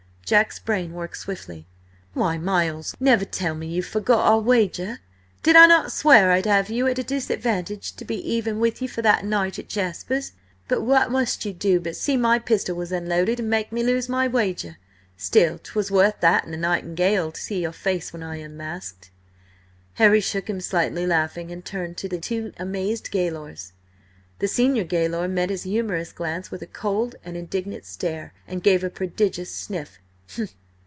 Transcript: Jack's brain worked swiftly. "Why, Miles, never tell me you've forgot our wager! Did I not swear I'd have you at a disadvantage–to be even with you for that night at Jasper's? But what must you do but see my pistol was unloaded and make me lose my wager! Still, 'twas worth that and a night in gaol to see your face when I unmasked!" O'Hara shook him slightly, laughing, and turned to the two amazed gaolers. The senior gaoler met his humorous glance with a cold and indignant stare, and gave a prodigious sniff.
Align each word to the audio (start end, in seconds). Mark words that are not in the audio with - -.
Jack's 0.23 0.59
brain 0.59 0.93
worked 0.93 1.17
swiftly. 1.17 1.67
"Why, 2.13 2.37
Miles, 2.37 2.95
never 3.01 3.25
tell 3.25 3.53
me 3.53 3.67
you've 3.67 3.85
forgot 3.85 4.25
our 4.31 4.39
wager! 4.39 4.99
Did 5.43 5.57
I 5.57 5.65
not 5.67 5.91
swear 5.91 6.31
I'd 6.31 6.45
have 6.45 6.69
you 6.69 6.87
at 6.87 6.97
a 6.97 7.03
disadvantage–to 7.03 8.05
be 8.05 8.15
even 8.33 8.61
with 8.61 8.81
you 8.81 8.87
for 8.87 9.01
that 9.01 9.25
night 9.25 9.59
at 9.59 9.67
Jasper's? 9.67 10.31
But 10.69 10.83
what 10.83 11.11
must 11.11 11.43
you 11.43 11.51
do 11.51 11.81
but 11.81 11.97
see 11.97 12.15
my 12.15 12.39
pistol 12.39 12.77
was 12.77 12.93
unloaded 12.93 13.41
and 13.41 13.49
make 13.49 13.73
me 13.73 13.83
lose 13.83 14.07
my 14.07 14.25
wager! 14.25 14.77
Still, 15.17 15.59
'twas 15.61 15.91
worth 15.91 16.21
that 16.21 16.45
and 16.45 16.53
a 16.53 16.57
night 16.57 16.85
in 16.85 16.95
gaol 16.95 17.33
to 17.33 17.41
see 17.41 17.59
your 17.61 17.73
face 17.73 18.13
when 18.13 18.23
I 18.23 18.37
unmasked!" 18.37 19.11
O'Hara 19.97 20.21
shook 20.21 20.49
him 20.49 20.61
slightly, 20.61 21.05
laughing, 21.05 21.51
and 21.51 21.65
turned 21.65 21.97
to 21.97 22.07
the 22.07 22.19
two 22.21 22.53
amazed 22.57 23.11
gaolers. 23.11 23.73
The 24.39 24.47
senior 24.47 24.85
gaoler 24.85 25.27
met 25.27 25.49
his 25.49 25.63
humorous 25.63 26.13
glance 26.13 26.51
with 26.51 26.61
a 26.61 26.67
cold 26.67 27.15
and 27.25 27.35
indignant 27.35 27.83
stare, 27.85 28.33
and 28.47 28.63
gave 28.63 28.81
a 28.85 28.89
prodigious 28.89 29.53
sniff. 29.53 29.97